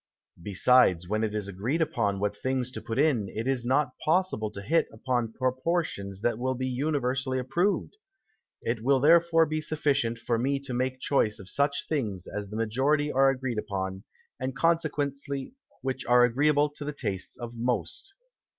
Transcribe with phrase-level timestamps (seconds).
[0.41, 4.49] Besides, when it is agreed upon what things to put in, it is not possible
[4.49, 7.97] to hit upon Proportions that will be universally approved;
[8.63, 12.57] it will therefore be sufficient for me to make choice of such Things as the
[12.57, 14.03] Majority are agreed upon,
[14.39, 15.53] and consequently
[15.83, 18.11] which are agreeable to the Tastes of most.